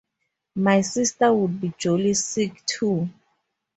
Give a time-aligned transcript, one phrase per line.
[0.55, 3.07] My sister would be jolly sick, too.